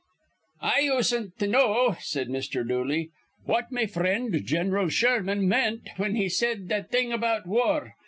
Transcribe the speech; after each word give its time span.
"I 0.63 0.79
usen't 0.79 1.37
to 1.37 1.45
know," 1.47 1.95
said 1.99 2.27
Mr. 2.27 2.67
Dooley, 2.67 3.11
"what 3.45 3.71
me 3.71 3.85
frind 3.85 4.33
Gin'ral 4.47 4.89
Sherman 4.89 5.47
meant 5.47 5.89
whin 5.97 6.15
he 6.15 6.27
said 6.27 6.69
that 6.69 6.89
thing 6.89 7.13
about 7.13 7.45
war. 7.45 7.93